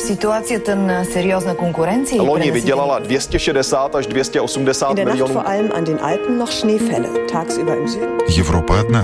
[0.00, 2.22] ситуацията на сериозна конкуренция.
[2.22, 5.34] Loni vydělala 260 až 280 In der Nacht milionů.
[5.34, 7.08] vor allem an den Alpen noch Schneefälle.
[7.32, 8.18] Tagsüber im Süden.
[8.38, 9.02] Европа одна.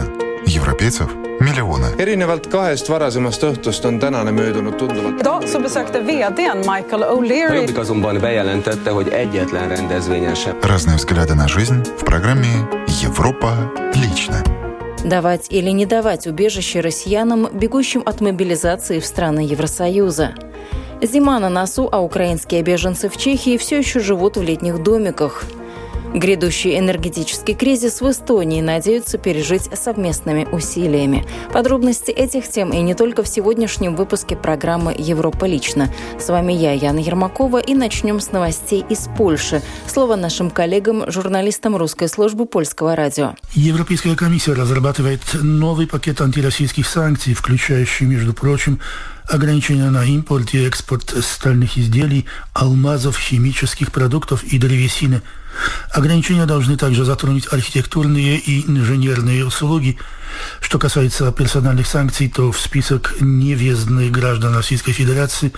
[0.56, 1.08] Европейцев
[1.40, 1.86] миллионы.
[1.98, 5.20] erinevalt kahest varasemast õhtust on tänane möödunud tunduvalt.
[5.20, 11.34] Idag så besökte vdn Michael O'Leary Jobbik azonban bejelentette, hogy egyetlen rendezvényen sem Разные взгляды
[11.34, 12.52] на жизнь в программе
[13.02, 13.52] «Европа
[13.94, 14.42] лично».
[15.04, 20.34] Давать или не давать убежище россиянам, бегущим от мобилизации в страны Евросоюза.
[21.02, 25.44] Зима на носу, а украинские беженцы в Чехии все еще живут в летних домиках.
[26.16, 31.26] Грядущий энергетический кризис в Эстонии надеются пережить совместными усилиями.
[31.52, 35.92] Подробности этих тем и не только в сегодняшнем выпуске программы «Европа лично».
[36.18, 39.60] С вами я, Яна Ермакова, и начнем с новостей из Польши.
[39.86, 43.34] Слово нашим коллегам, журналистам русской службы польского радио.
[43.52, 48.80] Европейская комиссия разрабатывает новый пакет антироссийских санкций, включающий, между прочим,
[49.28, 55.20] ограничения на импорт и экспорт стальных изделий, алмазов, химических продуктов и древесины.
[55.92, 59.98] Ограничения должны также затронуть архитектурные и инженерные услуги.
[60.60, 65.52] Что касается персональных санкций, то в список невъездных граждан Российской Федерации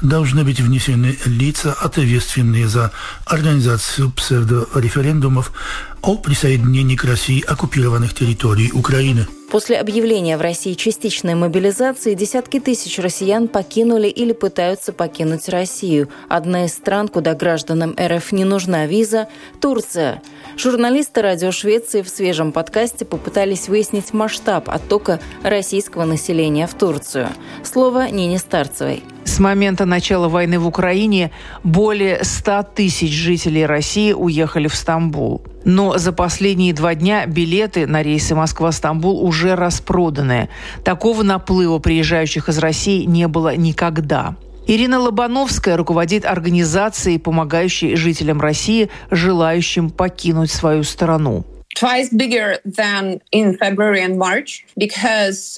[0.00, 2.90] должны быть внесены лица, ответственные за
[3.26, 5.52] организацию псевдореферендумов
[6.02, 9.26] о присоединении к России оккупированных территорий Украины.
[9.54, 16.08] После объявления в России частичной мобилизации десятки тысяч россиян покинули или пытаются покинуть Россию.
[16.28, 19.28] Одна из стран, куда гражданам РФ не нужна виза–
[19.60, 20.20] Турция.
[20.56, 27.28] Журналисты радио Швеции в свежем подкасте попытались выяснить масштаб оттока российского населения в Турцию.
[27.62, 29.04] Слово Нине Старцевой.
[29.24, 31.30] С момента начала войны в Украине
[31.62, 35.42] более 100 тысяч жителей России уехали в Стамбул.
[35.64, 40.50] Но за последние два дня билеты на рейсы Москва-Стамбул уже распроданы.
[40.84, 44.36] Такого наплыва приезжающих из России не было никогда.
[44.66, 51.44] Ирина Лобановская руководит организацией, помогающей жителям России, желающим покинуть свою страну.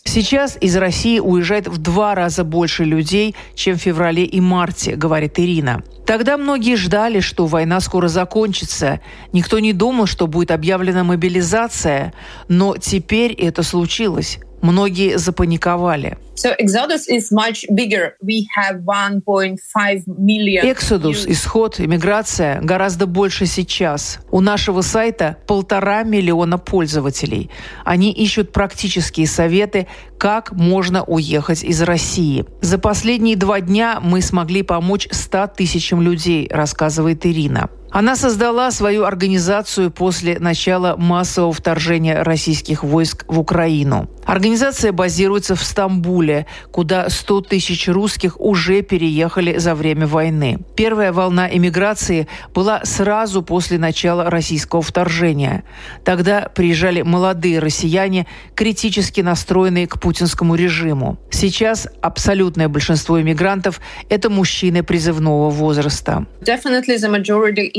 [0.05, 5.39] Сейчас из России уезжает в два раза больше людей, чем в феврале и марте, говорит
[5.39, 5.83] Ирина.
[6.07, 9.01] Тогда многие ждали, что война скоро закончится.
[9.33, 12.15] Никто не думал, что будет объявлена мобилизация.
[12.49, 14.39] Но теперь это случилось.
[14.63, 16.17] Многие запаниковали.
[16.37, 18.15] so exodus is much bigger.
[18.23, 20.65] We have 1.5 million.
[20.71, 24.19] Эксодус, исход, иммиграция гораздо больше сейчас.
[24.31, 27.51] У нашего сайта полтора миллиона пользователей.
[27.85, 29.87] Они ищут практические советы,
[30.19, 32.45] как можно уехать из России.
[32.61, 37.71] За последние два дня мы смогли помочь 100 тысячам людей, рассказывает Ирина.
[37.91, 44.09] Она создала свою организацию после начала массового вторжения российских войск в Украину.
[44.25, 50.59] Организация базируется в Стамбуле, куда 100 тысяч русских уже переехали за время войны.
[50.75, 55.63] Первая волна эмиграции была сразу после начала российского вторжения.
[56.05, 58.27] Тогда приезжали молодые россияне,
[58.57, 61.19] критически настроенные к путинскому режиму.
[61.31, 66.27] Сейчас абсолютное большинство иммигрантов– это мужчины призывного возраста.
[66.43, 67.71] Definitely the majority.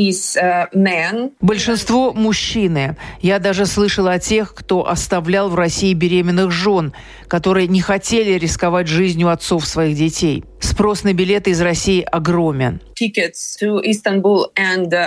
[1.42, 2.96] Большинство– мужчины.
[3.22, 6.94] Я даже слышала о тех, кто оставлял в России беременных жен,
[7.28, 10.44] которые не хотели рисковать жизнью отцов своих детей.
[10.60, 12.80] Спрос на билеты из России огромен.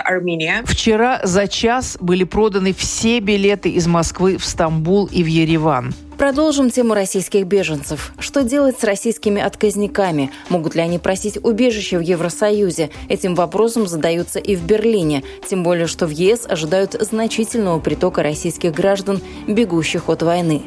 [0.08, 0.64] Armenia.
[0.64, 5.94] Вчера за час были проданы все билеты из Москвы в Стамбул и в Ереван.
[6.20, 8.12] Продолжим тему российских беженцев.
[8.18, 10.30] Что делать с российскими отказниками?
[10.50, 12.90] Могут ли они просить убежище в Евросоюзе?
[13.08, 15.24] Этим вопросом задаются и в Берлине.
[15.48, 20.60] Тем более, что в ЕС ожидают значительного притока российских граждан, бегущих от войны.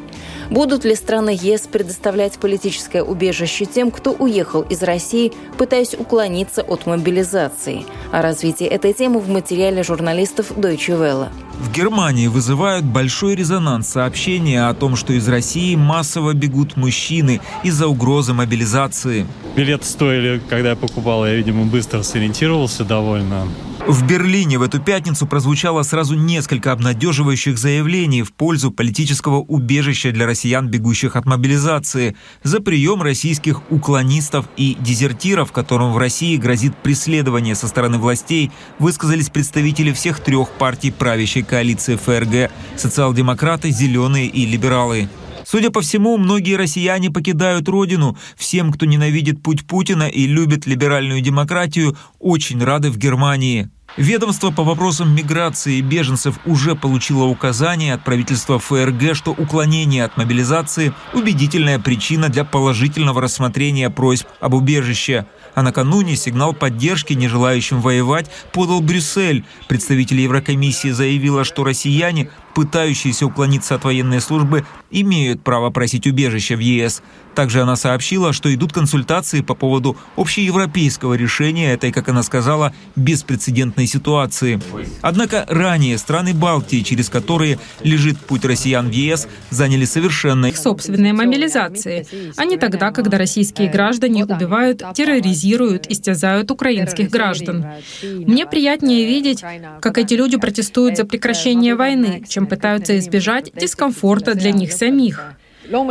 [0.50, 6.86] Будут ли страны ЕС предоставлять политическое убежище тем, кто уехал из России, пытаясь уклониться от
[6.86, 7.84] мобилизации?
[8.12, 11.28] О развитии этой темы в материале журналистов Deutsche Welle.
[11.58, 17.86] В Германии вызывают большой резонанс сообщения о том, что из России массово бегут мужчины из-за
[17.86, 19.26] угрозы мобилизации.
[19.56, 23.46] Билеты стоили, когда я покупал, я, видимо, быстро сориентировался довольно.
[23.86, 30.26] В Берлине в эту пятницу прозвучало сразу несколько обнадеживающих заявлений в пользу политического убежища для
[30.26, 37.54] россиян, бегущих от мобилизации, за прием российских уклонистов и дезертиров, которым в России грозит преследование
[37.54, 45.10] со стороны властей, высказались представители всех трех партий правящей коалиции ФРГ– социал-демократы, зеленые и либералы.
[45.44, 48.16] Судя по всему, многие россияне покидают родину.
[48.34, 53.68] Всем, кто ненавидит путь Путина и любит либеральную демократию, очень рады в Германии.
[53.96, 60.16] Ведомство по вопросам миграции и беженцев уже получило указание от правительства ФРГ, что уклонение от
[60.16, 65.26] мобилизации– убедительная причина для положительного рассмотрения просьб об убежище.
[65.54, 69.44] А накануне сигнал поддержки нежелающим воевать подал Брюссель.
[69.68, 76.60] Представитель Еврокомиссии заявила, что россияне пытающиеся уклониться от военной службы, имеют право просить убежища в
[76.60, 77.02] ЕС.
[77.34, 83.86] Также она сообщила, что идут консультации по поводу общеевропейского решения этой, как она сказала, беспрецедентной
[83.86, 84.60] ситуации.
[85.02, 91.12] Однако ранее страны Балтии, через которые лежит путь россиян в ЕС, заняли совершенно их собственные
[91.12, 97.66] мобилизации, а не тогда, когда российские граждане убивают, терроризируют, истязают украинских граждан.
[98.02, 99.42] Мне приятнее видеть,
[99.80, 105.34] как эти люди протестуют за прекращение войны, чем чем пытаются избежать дискомфорта для них самих.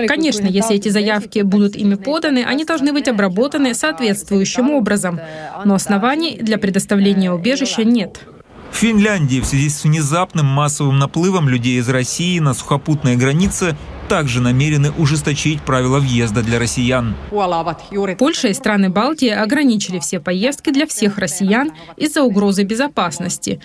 [0.08, 5.20] Конечно, если эти заявки будут ими поданы, они должны быть обработаны соответствующим образом,
[5.66, 8.20] но оснований для предоставления убежища нет.
[8.74, 13.78] В Финляндии в связи с внезапным массовым наплывом людей из России на сухопутной границе
[14.10, 17.16] также намерены ужесточить правила въезда для россиян.
[18.18, 23.62] Польша и страны Балтии ограничили все поездки для всех россиян из-за угрозы безопасности.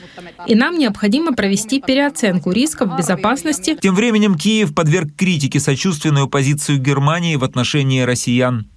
[0.46, 3.78] И нам необходимо провести переоценку рисков безопасности.
[3.81, 8.69] Тем временем Киев подверг критике сочувственную позицию Германии в отношении россиян.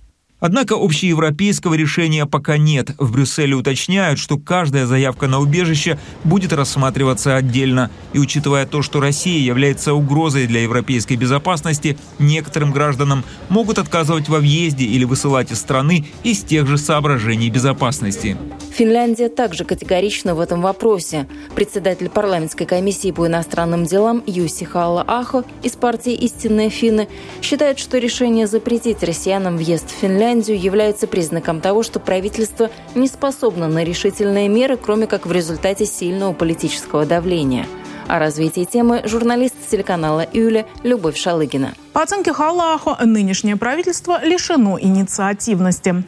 [0.42, 2.96] Однако общеевропейского решения пока нет.
[2.98, 7.92] В Брюсселе уточняют, что каждая заявка на убежище будет рассматриваться отдельно.
[8.12, 14.40] И учитывая то, что Россия является угрозой для европейской безопасности, некоторым гражданам могут отказывать во
[14.40, 18.36] въезде или высылать из страны из тех же соображений безопасности.
[18.72, 21.28] Финляндия также категорична в этом вопросе.
[21.56, 27.10] Председатель парламентской комиссии по иностранным делам Юси Халла Ахо из партии «Истинные финны»
[27.42, 33.68] считает, что решение запретить россиянам въезд в Финляндию является признаком того, что правительство не способно
[33.68, 37.68] на решительные меры, кроме как в результате сильного политического давления.
[38.12, 41.76] О развитии темы журналист телеканала «Юля» Любовь Шалыгина.
[41.94, 46.04] По оценке Халлахо, нынешнее правительство лишено инициативности.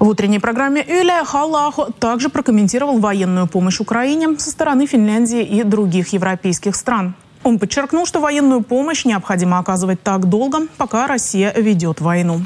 [0.00, 6.14] В утренней программе «Юля» Халлахо также прокомментировал военную помощь Украине со стороны Финляндии и других
[6.14, 7.14] европейских стран.
[7.42, 12.40] Он подчеркнул, что военную помощь необходимо оказывать так долго, пока Россия ведет войну.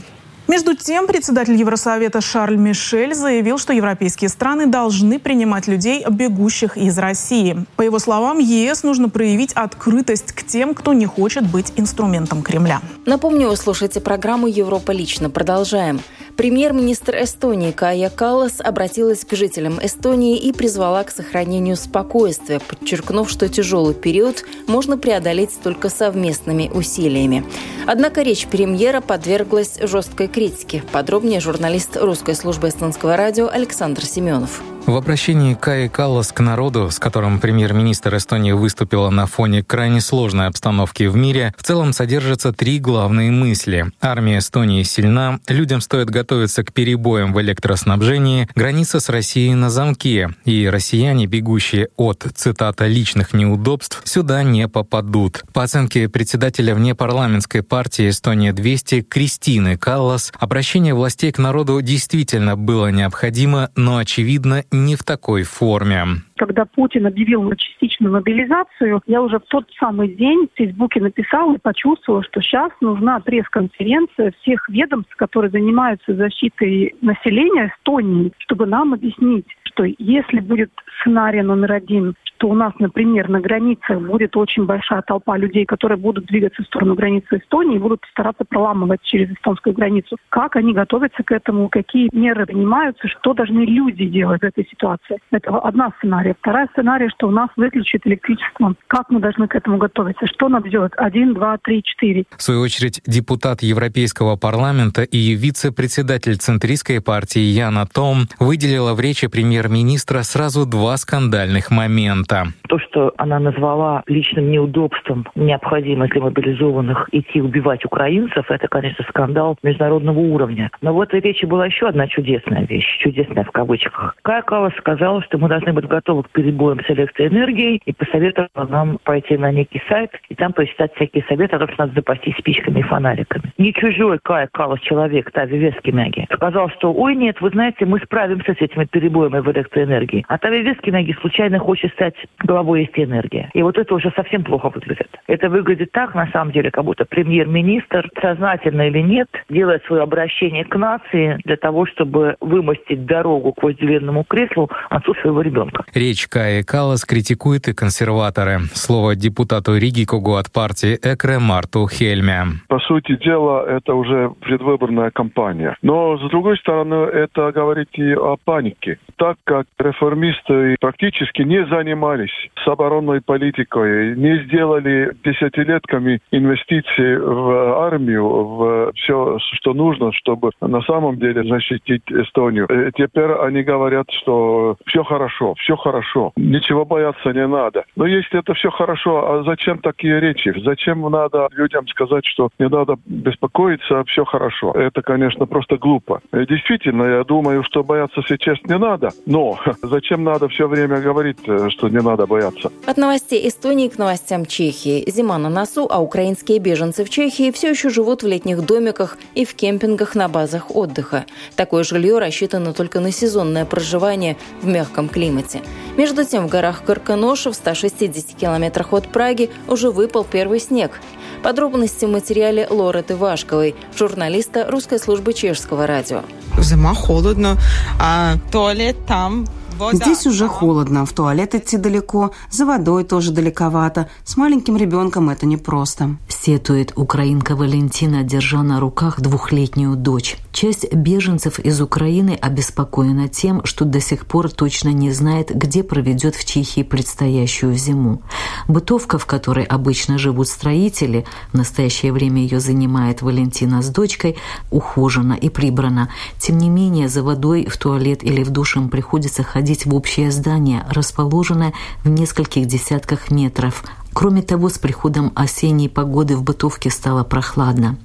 [0.48, 6.96] Между тем, председатель Евросовета Шарль Мишель заявил, что европейские страны должны принимать людей, бегущих из
[6.96, 7.66] России.
[7.76, 12.80] По его словам, ЕС нужно проявить открытость к тем, кто не хочет быть инструментом Кремля.
[13.04, 15.28] Напомню, вы слушаете программу «Европа лично».
[15.28, 16.00] Продолжаем.
[16.38, 23.48] Премьер-министр Эстонии Кая Каллас обратилась к жителям Эстонии и призвала к сохранению спокойствия, подчеркнув, что
[23.48, 27.44] тяжелый период можно преодолеть только совместными усилиями.
[27.88, 30.84] Однако речь премьера подверглась жесткой критике.
[30.92, 34.62] Подробнее журналист русской службы эстонского радио Александр Семенов.
[34.88, 40.46] В обращении Каи Каллас к народу, с которым премьер-министр Эстонии выступила на фоне крайне сложной
[40.46, 43.92] обстановки в мире, в целом содержатся три главные мысли.
[44.00, 50.30] Армия Эстонии сильна, людям стоит готовиться к перебоям в электроснабжении, граница с Россией на замке,
[50.46, 55.44] и россияне, бегущие от, цитата, «личных неудобств», сюда не попадут.
[55.52, 63.68] По оценке председателя внепарламентской партии «Эстония-200» Кристины Каллас, обращение властей к народу действительно было необходимо,
[63.76, 66.04] но, очевидно, не в такой форме.
[66.36, 71.58] Когда Путин объявил частичную мобилизацию, я уже в тот самый день в Фейсбуке написала и
[71.58, 79.46] почувствовала, что сейчас нужна пресс-конференция всех ведомств, которые занимаются защитой населения Эстонии, чтобы нам объяснить,
[79.64, 80.70] что если будет
[81.00, 85.98] сценарий номер один, что у нас, например, на границе будет очень большая толпа людей, которые
[85.98, 90.16] будут двигаться в сторону границы Эстонии и будут стараться проламывать через эстонскую границу.
[90.28, 95.18] Как они готовятся к этому, какие меры принимаются, что должны люди делать в этой ситуации.
[95.32, 96.36] Это одна сценария.
[96.40, 98.74] Вторая сценария, что у нас выключат электричество.
[98.86, 100.26] Как мы должны к этому готовиться?
[100.28, 100.92] Что нам делать?
[100.96, 102.24] Один, два, три, четыре.
[102.36, 109.26] В свою очередь, депутат Европейского парламента и вице-председатель Центристской партии Яна Том выделила в речи
[109.26, 112.58] премьер-министра сразу два скандальных момента момента.
[112.68, 119.56] То, что она назвала личным неудобством необходимость для мобилизованных идти убивать украинцев, это, конечно, скандал
[119.62, 120.70] международного уровня.
[120.82, 124.16] Но в этой речи была еще одна чудесная вещь, чудесная в кавычках.
[124.22, 128.98] Кая Калас сказала, что мы должны быть готовы к перебоям с электроэнергией и посоветовала нам
[129.04, 132.80] пойти на некий сайт и там почитать всякие советы о том, что надо запастись спичками
[132.80, 133.44] и фонариками.
[133.56, 138.54] Не чужой Кая Калас человек, Тави Вескимяги, сказал, что ой, нет, вы знаете, мы справимся
[138.54, 140.24] с этими перебоями в электроэнергии.
[140.28, 143.50] А Тави Вескимяги случайно хочет стать головой есть энергия.
[143.54, 145.08] И вот это уже совсем плохо выглядит.
[145.26, 150.64] Это выглядит так, на самом деле, как будто премьер-министр, сознательно или нет, делает свое обращение
[150.64, 155.84] к нации для того, чтобы вымостить дорогу к вожделенному креслу отцу своего ребенка.
[155.94, 158.60] Речь Каи Калас критикует и консерваторы.
[158.72, 162.44] Слово депутату Риги Когу от партии Экре Марту Хельме.
[162.68, 165.76] По сути дела, это уже предвыборная кампания.
[165.82, 168.98] Но, с другой стороны, это говорит и о панике.
[169.16, 171.64] Так как реформисты практически не
[172.08, 180.50] занимались с оборонной политикой, не сделали десятилетками инвестиции в армию, в все, что нужно, чтобы
[180.60, 182.66] на самом деле защитить Эстонию.
[182.68, 187.84] Э, теперь они говорят, что все хорошо, все хорошо, ничего бояться не надо.
[187.96, 190.54] Но если это все хорошо, а зачем такие речи?
[190.64, 194.72] Зачем надо людям сказать, что не надо беспокоиться, все хорошо?
[194.72, 196.20] Это, конечно, просто глупо.
[196.32, 201.38] Э, действительно, я думаю, что бояться сейчас не надо, но зачем надо все время говорить,
[201.46, 202.70] э, что не надо бояться?
[202.86, 205.04] От новостей Эстонии к новостям Чехии.
[205.10, 209.44] Зима на носу, а украинские беженцы в Чехии все еще живут в летних домиках и
[209.44, 211.26] в кемпингах на базах отдыха.
[211.56, 215.62] Такое жилье рассчитано только на сезонное проживание в мягком климате.
[215.96, 221.00] Между тем, в горах Карканоша в 160 километрах от Праги уже выпал первый снег.
[221.42, 226.22] Подробности в материале Лореты Вашковой, журналиста русской службы чешского радио.
[226.60, 227.56] Зима холодно,
[228.00, 229.46] а туалет там
[229.92, 234.08] Здесь уже холодно, в туалет идти далеко, за водой тоже далековато.
[234.24, 236.16] С маленьким ребенком это непросто.
[236.28, 240.36] Сетует украинка Валентина, держа на руках двухлетнюю дочь.
[240.52, 246.34] Часть беженцев из Украины обеспокоена тем, что до сих пор точно не знает, где проведет
[246.34, 248.22] в Чехии предстоящую зиму.
[248.66, 254.36] Бытовка, в которой обычно живут строители, в настоящее время ее занимает Валентина с дочкой,
[254.70, 256.08] ухожена и прибрана.
[256.38, 260.30] Тем не менее, за водой в туалет или в душ им приходится ходить в общее
[260.30, 261.72] здание, расположенное
[262.04, 267.98] в нескольких десятках метров Кроме того, с приходом осенней погоды в бытовке стало прохладно.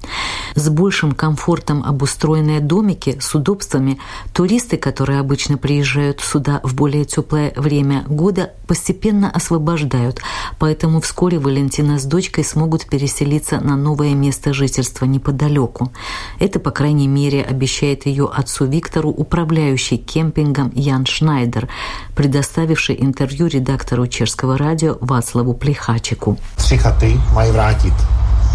[0.55, 3.98] С большим комфортом обустроенные домики с удобствами
[4.33, 10.22] туристы, которые обычно приезжают сюда в более теплое время года, постепенно освобождают,
[10.60, 15.91] поэтому вскоре Валентина с дочкой смогут переселиться на новое место жительства неподалеку.
[16.39, 21.69] Это, по крайней мере, обещает ее отцу Виктору управляющий кемпингом Ян Шнайдер,
[22.15, 25.53] предоставивший интервью редактору чешского радио Вацлаву
[25.94, 26.38] Плехачу.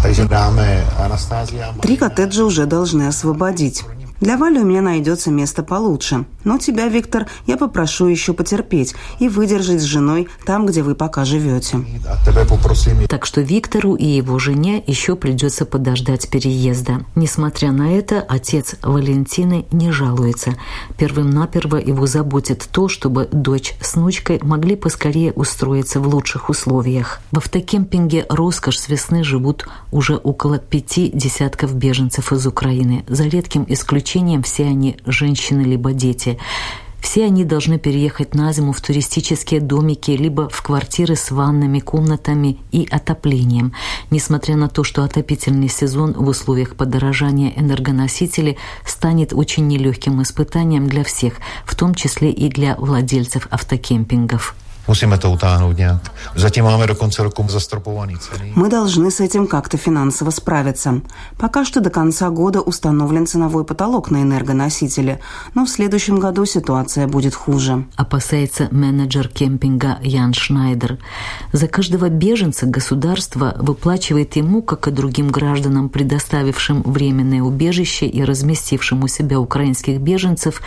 [0.01, 1.81] Хачику.
[1.81, 3.83] Три коттеджа уже должны освободить.
[4.21, 6.25] Для Вали у меня найдется место получше.
[6.43, 11.23] Но тебя, Виктор, я попрошу еще потерпеть и выдержать с женой там, где вы пока
[11.23, 11.79] живете.
[13.07, 17.05] Так что Виктору и его жене еще придется подождать переезда.
[17.15, 20.55] Несмотря на это, отец Валентины не жалуется.
[20.97, 27.21] Первым-наперво его заботит то, чтобы дочь с внучкой могли поскорее устроиться в лучших условиях.
[27.31, 33.05] В автокемпинге «Роскошь» с весны живут уже около пяти десятков беженцев из Украины.
[33.07, 36.39] За редким исключением исключением все они женщины либо дети.
[36.99, 42.57] Все они должны переехать на зиму в туристические домики, либо в квартиры с ваннами, комнатами
[42.71, 43.73] и отоплением.
[44.09, 51.03] Несмотря на то, что отопительный сезон в условиях подорожания энергоносителей станет очень нелегким испытанием для
[51.03, 54.55] всех, в том числе и для владельцев автокемпингов.
[54.89, 56.11] Musíme to utáhnout nějak.
[56.35, 58.53] Zatím máme do konce roku zastropovaný ceny.
[58.55, 61.01] Мы должны с этим как-то финансово справиться.
[61.37, 65.19] Пока что до конца года установлен ценовой потолок на энергоносители,
[65.55, 67.83] но в следующем году ситуация будет хуже.
[67.97, 70.97] Опасается менеджер кемпинга Ян Шнайдер.
[71.53, 79.03] За каждого беженца государство выплачивает ему, как и другим гражданам, предоставившим временное убежище и разместившим
[79.03, 80.61] у себя украинских беженцев,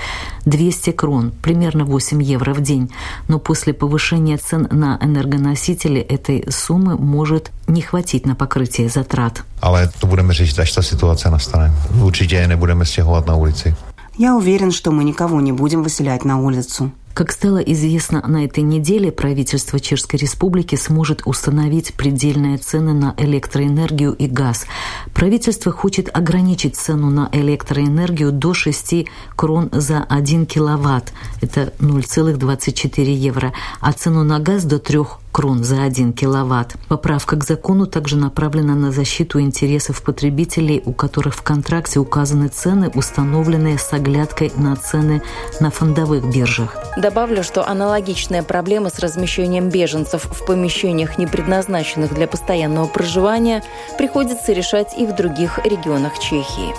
[0.45, 2.89] 200 крон, примерно 8 евро в день.
[3.29, 9.45] Но после повышения повышение цен на энергоносители этой суммы может не хватить на покрытие затрат.
[9.61, 11.73] Ale to budeme řešit, až ta situace nastane.
[12.03, 13.75] Určitě nebudeme stěhovat na ulici.
[14.19, 16.91] Я уверен, что мы никого не будем выселять на улицу.
[17.15, 24.15] Как стало известно на этой неделе, правительство Чешской Республики сможет установить предельные цены на электроэнергию
[24.15, 24.65] и газ.
[25.13, 33.53] Правительство хочет ограничить цену на электроэнергию до 6 крон за 1 киловатт, это 0,24 евро,
[33.81, 34.99] а цену на газ до 3
[35.33, 36.75] крон за 1 киловатт.
[36.89, 42.91] Поправка к закону также направлена на защиту интересов потребителей, у которых в контракте указаны цены,
[42.95, 45.23] установленные с оглядкой на цены
[45.61, 46.77] на фондовых биржах.
[46.97, 53.63] Добавлю, что аналогичная проблема с размещением беженцев в помещениях, не предназначенных для постоянного проживания,
[53.97, 56.75] приходится решать и в других регионах Чехии.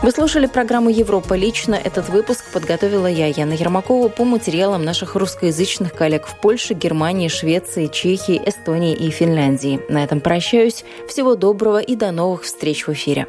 [0.00, 1.74] Вы слушали программу «Европа лично».
[1.74, 7.88] Этот выпуск подготовила я, Яна Ермакова, по материалам наших русскоязычных коллег в Польше, Германии, Швеции,
[7.88, 9.80] Чехии, Эстонии и Финляндии.
[9.88, 10.84] На этом прощаюсь.
[11.08, 13.26] Всего доброго и до новых встреч в эфире.